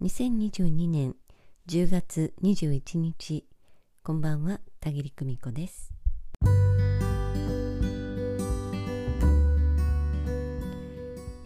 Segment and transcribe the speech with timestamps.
[0.00, 1.16] 2022年
[1.66, 3.44] 10月21日。
[4.04, 5.92] こんばんは田切久美子です。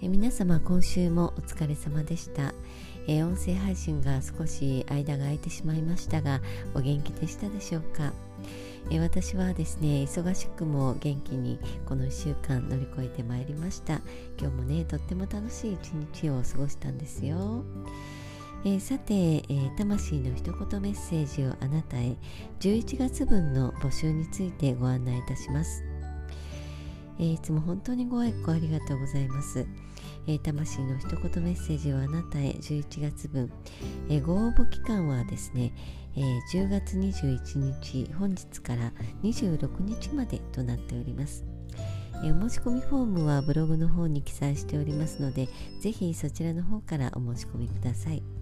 [0.02, 2.52] 皆様今週もお疲れ様でした。
[3.08, 6.42] え音声配信が少し間が空いてしまいましたが
[6.74, 8.12] お元気でしたでしょうか？
[8.90, 14.02] え私はですね忙しくも元気にこの1週間乗り越えてまいりました。
[14.38, 17.64] 今日もねとっても楽しい一日を過ごしたんですよ。
[18.64, 22.16] えー、さて、えー、魂の一言メッセージをあなたへ
[22.60, 25.84] 11月分の募集についてご案内いたします、
[27.18, 29.66] えー、いつも本当にご愛顧ありがとうございます、
[30.28, 33.50] え魂の一言メッセージをあなたへ11月分、
[34.08, 35.74] えご応募期間はですね、
[36.14, 36.20] え
[36.56, 38.92] 10月21日本日から
[39.24, 41.44] 26日までとなっております。
[42.24, 45.48] お申し込みフォームはブログの方に記載しておりますので
[45.80, 48.41] ぜひそちらの方からお申し込みください。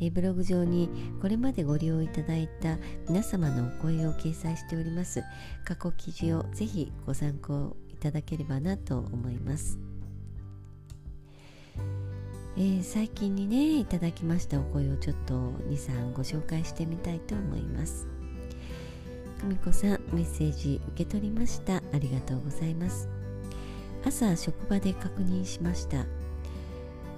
[0.00, 0.88] えブログ上に
[1.20, 5.22] これまでご利用いただいた皆様のお声を掲載しております。
[5.64, 9.78] 過去記事をぜひご参考いただければなと思います、
[12.56, 15.34] えー、最近にねいただきましたお声をちょっと
[15.70, 18.08] 23ご紹介してみたいと思います。
[19.40, 21.76] 久美子さんメッセージ受け取りました。
[21.76, 23.08] ありがとうございます。
[24.04, 26.04] 朝職場で確認しました。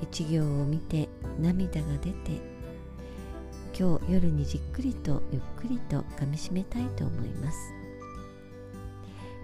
[0.03, 1.09] 一行を見て
[1.41, 2.54] 涙が出て
[3.77, 7.59] 今日夜にじっくりとゆっくりとかみしめたいと思います。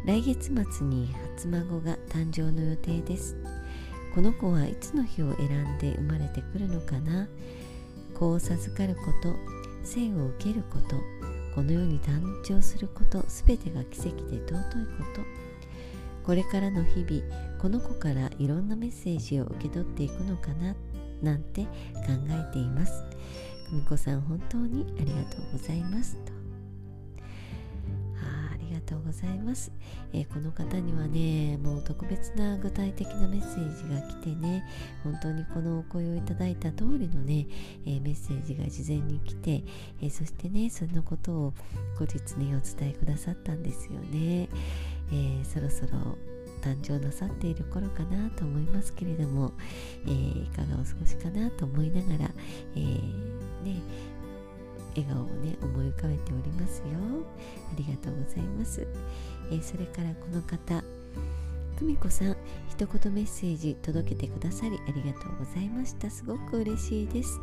[0.06, 3.36] 来月末に初孫が誕生の予定です。
[4.14, 7.26] この子はいつの日を選んで生まれてくるのかな？
[8.14, 9.34] 子を授かること
[9.82, 10.96] 生を受けること
[11.56, 15.22] この世に誕生することすべてが奇跡で尊いこと。
[16.24, 20.76] これからの日々この子からいろんなメッセージを受け取っていくのかな？
[21.20, 21.68] なんて考
[22.30, 23.04] えています。
[23.72, 26.32] みこさん本当にありがとうございますと。
[28.22, 29.72] あありがとうございます、
[30.12, 34.64] えー、この方にはねもう特別な具体的なメッセージが来てね
[35.04, 37.46] 本当にこのお声をいただいた通りのね、
[37.86, 39.62] えー、メッセージが事前に来て、
[40.02, 41.54] えー、そしてねそのことを
[41.98, 44.48] 後日ねお伝えくださったんですよね、
[45.12, 46.18] えそろそろ
[46.60, 49.52] 誕生なさっている頃かなと思いますけれども、
[50.06, 52.30] えー、いかがお過ごしかなと思いながら、
[52.74, 53.82] えーね
[54.96, 56.84] 笑顔をね思い浮かべておりますよ。
[57.72, 58.86] ありがとうございます、
[59.50, 60.82] えー、それからこの方
[61.78, 62.36] 久美子さん
[62.68, 66.10] 一言メッセージ届けてくださりありがとうございました。
[66.10, 67.40] すごく嬉しいです。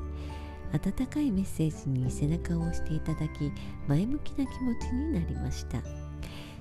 [0.74, 3.52] 温かいメッセージに背中を押していただき
[3.88, 6.07] 前向きな気持ちになりました。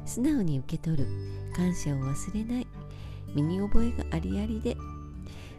[0.06, 1.06] 素直に受け取る。
[1.54, 2.66] 感謝を忘れない。
[3.34, 4.76] 身に覚えがありありで。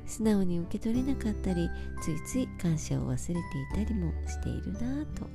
[0.07, 1.69] 素直に受け取れなかったり
[2.01, 3.39] ついつい感謝を忘れて
[3.81, 5.27] いたりもしているなぁと。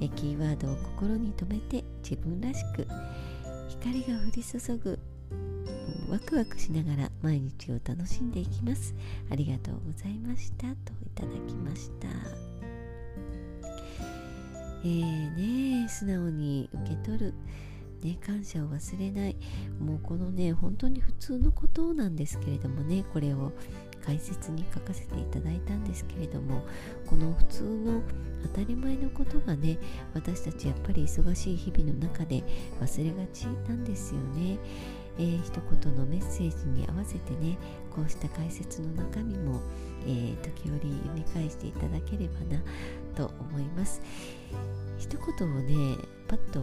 [0.00, 2.86] えキーワードを心に留めて自分らしく
[3.68, 4.98] 光が降り注ぐ。
[6.10, 8.94] ワクワクしながら毎日を楽しんでいきます。
[9.30, 12.08] ありがとうございましたといただきました。
[14.82, 17.34] えーね素直に受け取る。
[18.02, 19.36] ね、感謝を忘れない
[19.78, 23.52] もうこのね本当に普通のことなんですけれどもねこれを
[24.04, 26.64] 解説に書かせていただいたんですけれども
[27.06, 28.02] この普通の
[28.42, 29.78] 当たり前のことがね
[30.14, 32.42] 私たちやっぱり忙しい日々の中で
[32.80, 34.58] 忘れがちなんですよね。
[35.18, 37.58] えー、一言のメッセージに合わせてね
[37.94, 39.60] こうした解説の中身も、
[40.06, 42.62] えー、時折読み返していただければな
[43.14, 44.00] と思います
[44.98, 45.96] 一言をね
[46.26, 46.60] パッと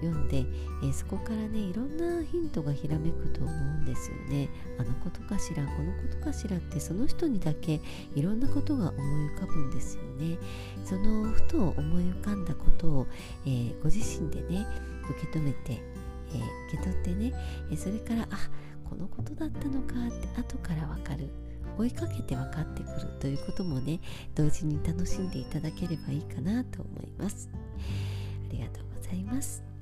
[0.00, 0.44] 読んで、
[0.82, 4.48] えー、そこからねいろんなヒントがひらめくと思うんですよね。
[4.78, 7.80] あのことかしらこのことかしらってその人にだけ
[8.14, 9.00] いろんなことが思い
[9.30, 10.38] 浮かぶんですよね。
[10.84, 13.06] そのふと思い浮かんだことを、
[13.46, 14.66] えー、ご自身でね
[15.10, 17.32] 受け止めて、えー、受け取ってね、
[17.70, 18.50] えそれからあ
[18.88, 21.28] このことだったのかって後からわかる。
[21.76, 23.98] 追いかけて分かってくるということもね
[24.36, 27.48] 同時に楽しんでいただければいいかなと思います。
[27.52, 29.73] ありがとうございます。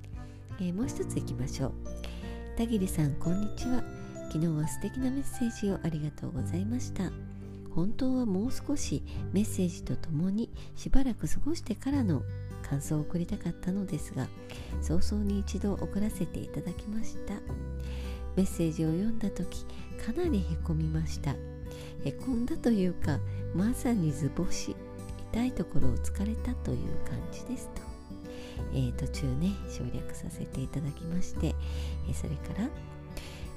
[0.60, 1.72] えー、もう一ついきましょう。
[2.56, 3.82] 田切さんこんにちは。
[4.28, 7.10] 昨日は素敵なメッセージをありがとうございました。
[7.75, 9.02] 本当はもう少し
[9.32, 12.22] メッセージとともにしばらく過ごしてからの
[12.62, 14.28] 感想を送りたかったのですが
[14.82, 17.34] 早々に一度送らせていただきました。
[18.37, 19.64] メッセージを読んだ時
[20.05, 21.34] かなりへこみました。
[22.05, 23.19] へこんだというか
[23.55, 24.76] まさに図星。
[25.32, 27.92] 痛いところを突かれたという感じですと。
[28.72, 31.54] えー、途中ね省略させていただきまして、
[32.08, 32.69] え、それから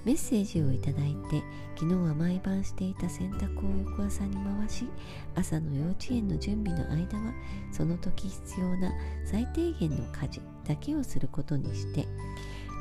[0.03, 1.43] メッセージをいただいて
[1.75, 4.87] 昨日は毎晩していた洗濯を翌朝に回し
[5.33, 7.33] 朝の幼稚園の準備の間は
[7.71, 8.91] その時必要な
[9.25, 12.05] 最低限の家事だけをすることにして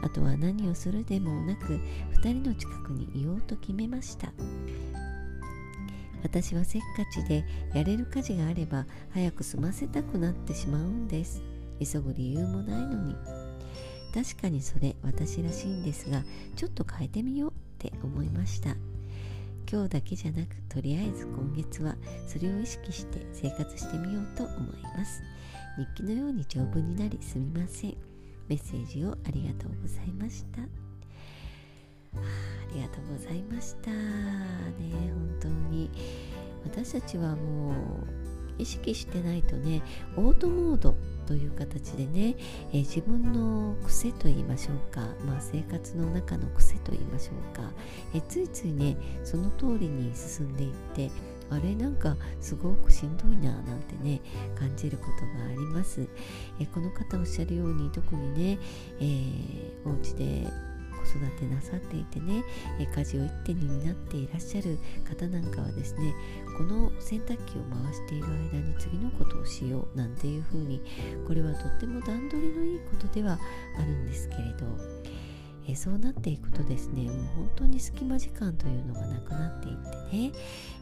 [0.03, 1.81] あとは何をするでもなく
[2.21, 4.33] 2人の近くにいようと決めました。
[6.23, 7.45] 私はせっかちで
[7.75, 11.43] やれる家事があれば早く済ませたくなってしまうんです。
[11.81, 13.15] 急ぐ理由もないのに。
[14.15, 16.23] 確かにそれ私らしいんですが
[16.55, 18.77] ちょっと変えてみようって思いました。
[19.71, 25.23] 今日だけじゃなくとりあえず今月はそれを意識して生活してみようと思います。
[25.77, 27.97] 日記のように丈夫になりすみません。
[28.49, 30.63] メッセージをありがとうございました。
[30.63, 30.67] あ
[32.75, 33.91] りがとうございました。
[33.91, 33.97] ね
[34.91, 35.91] 本当に。
[36.65, 37.75] 私たちはもう
[38.59, 39.83] 意識してないとね
[40.17, 40.95] オートモード
[41.27, 42.37] という形でね、
[42.73, 47.71] えー、自分の癖と言いましょうか、まあ、生活の中の癖と言いましょうか、
[48.15, 51.11] えー、ついついねその通りに進んでいって
[51.51, 54.21] あれなんかすごくしんどいななんてね
[54.59, 56.07] 感じることがあります、
[56.59, 58.59] えー、この方おっしゃるように特にね、
[59.01, 60.49] えー、お家で
[61.05, 62.43] 子育てなさっていてね、
[62.79, 64.79] 家事を一手に担っていらっしゃる
[65.09, 66.15] 方なんかはですね
[66.57, 70.81] この洗濯機を回している間に次のことをしようなんていうふうに
[71.27, 73.39] これはとっても段取りのいいことでは
[73.79, 75.15] あるんですけれど
[75.67, 79.77] えそうなっていくとですねもう本当に隙間時間というのがなくなっていっ
[80.11, 80.33] てね、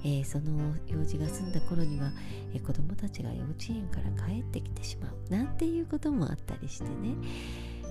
[0.04, 2.10] えー、その用事が済んだ頃には、
[2.52, 7.14] えー、子どもたちが幼稚園から帰ってきてしまうなんていうこともあったりしてね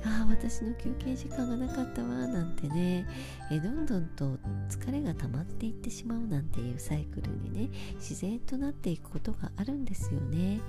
[0.04, 3.08] ああ私の休憩時間がなかったわなんてね。
[3.52, 4.38] えどんどんと
[4.70, 10.62] 疲れが溜まっていってしまうなんていうサイクルにね自然となっていくことがあるんですよね、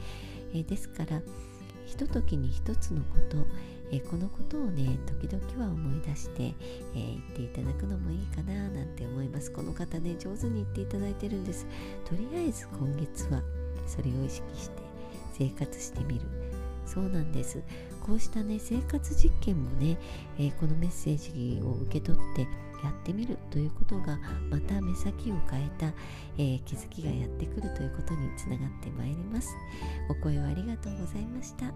[0.55, 1.23] えですから
[1.87, 3.47] ひとときに一つのこと、
[3.91, 6.55] えこのことをね時々は思い出して、えー、
[6.95, 9.51] 言っていただくのもいいかななんて思います。
[9.51, 11.67] この方ね上手に言っていただいてるんです。
[12.05, 13.43] とりあえず今月は
[13.87, 14.83] それを意識して
[15.33, 16.21] 生活してみる。
[16.87, 17.63] そうなんです。
[18.05, 19.97] こうしたね生活実験もね、
[20.39, 22.43] えー、このメッセージを受け取って
[22.83, 24.19] やってみるということが
[24.51, 25.87] また目先を変えた、
[26.37, 29.49] えー、気づきがやってくるということにつながってまいります。
[30.09, 31.73] お声をありがとうございました。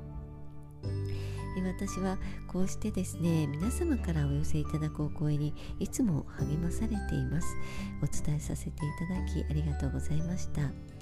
[1.65, 7.57] 私はこうしてですね皆様からお寄せいただくお声にいつも励まされています。
[8.03, 8.73] お伝えさせてい
[9.09, 10.96] ただきありがとうございました。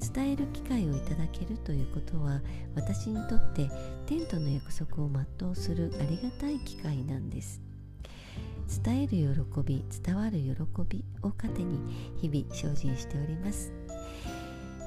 [0.00, 2.40] 伝える機会をいただけるということは
[2.74, 3.70] 私にとって
[4.06, 7.60] 天との約束を全うするありがたい機会なんです。
[8.84, 10.52] 伝える喜び伝わる喜
[10.88, 11.78] びを糧に
[12.20, 13.72] 日々精進しております、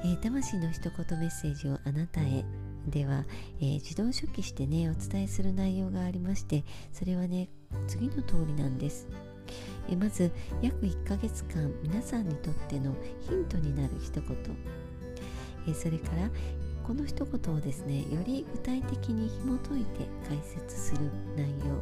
[0.04, 2.44] えー、魂の一言メッセージをあなたへ。
[2.88, 3.24] では、
[3.60, 7.48] えー、自動書記してねお伝えする内容がありましてそれはね
[7.86, 9.08] 次の通りなんです。
[9.88, 10.30] えまず
[10.62, 12.94] 約1ヶ月間皆さんにとっての
[13.28, 14.83] ヒントになる一言。
[15.68, 16.30] えそれから
[16.86, 21.80] この一言をですねより具体的に紐解いて解説する内容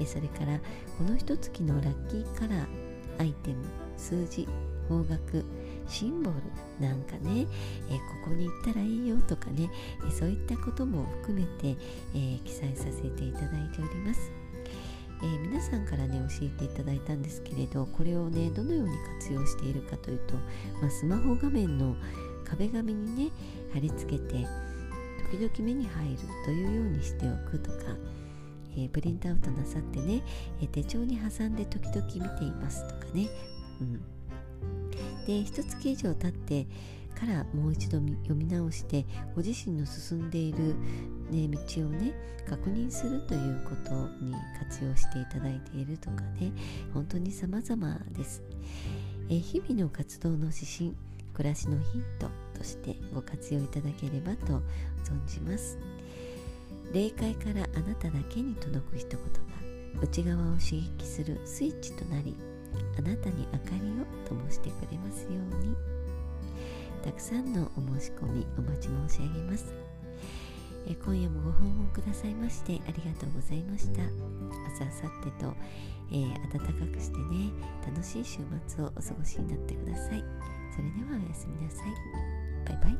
[0.00, 0.58] えそれから
[0.98, 2.66] この一月のラッキーカラー
[3.18, 3.64] アイテム
[3.96, 4.46] 数字
[4.88, 5.44] 方角
[5.88, 6.36] シンボル
[6.86, 7.46] なんかね、
[7.88, 7.94] え
[8.24, 9.70] ここに行ったらいいよとかね、
[10.06, 11.76] えそういったことも含めて、
[12.14, 14.32] え記載させていただいております。
[15.22, 20.34] えー、皆さんからね教えていただいたんですけれどこれをねどのように活用しているかというと、
[20.82, 21.96] まあ、スマホ画面の
[22.50, 23.30] 壁紙にね
[23.72, 24.46] 貼り付けて
[25.30, 27.78] 時々目に入るというようにしておくとか、
[28.76, 30.22] えー、プリントアウトなさってね、
[30.62, 33.28] え、手帳に挟んで時々見ていますとかね、
[33.80, 34.00] うん、
[35.26, 36.66] で一月以上経って
[37.18, 39.04] からもう一度読み直して
[39.34, 40.76] ご自身の進んでいる、
[41.30, 42.12] ね、道をね
[42.48, 43.92] 確認するということ
[44.24, 46.52] に活用していただいているとかね。
[46.94, 48.42] 本当に様々です、
[49.28, 50.94] え、日々の活動の指針
[51.34, 52.45] 暮らしのヒント。
[52.56, 54.62] としてご活用いただければと
[55.04, 55.78] 存じます。
[56.92, 62.36] 霊界からあなただけに届く一言が内側を刺激するスイッチとなり
[62.98, 65.74] あなたに明かりを灯してくれますように。
[67.02, 69.72] たくさんのお申し込みお待ち申し上げます。
[70.88, 74.02] え今夜もご訪問くださいましてありがとうございました。
[74.02, 75.54] 明日明後日と、
[76.10, 77.52] えー、暖かくしてね
[77.86, 80.24] 楽しい週末をお過ごしになってください。
[80.74, 82.45] それではおやすみなさい。
[82.66, 82.96] バイバイ